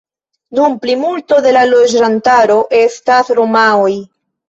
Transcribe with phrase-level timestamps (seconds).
[0.59, 3.91] Nun plimulto de la loĝantaro estas romaoj.